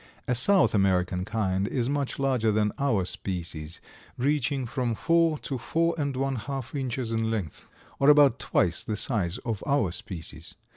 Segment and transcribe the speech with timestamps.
[0.27, 3.79] A South American kind is much larger than our species,
[4.17, 7.67] reaching from four to four and one half inches in length,
[7.99, 10.55] or about twice the size of our species.